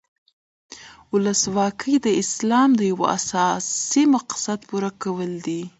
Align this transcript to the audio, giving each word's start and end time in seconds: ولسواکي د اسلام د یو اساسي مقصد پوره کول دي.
ولسواکي 1.11 1.95
د 2.05 2.07
اسلام 2.23 2.69
د 2.75 2.81
یو 2.91 2.99
اساسي 3.17 4.03
مقصد 4.15 4.59
پوره 4.69 4.91
کول 5.03 5.31
دي. 5.45 5.61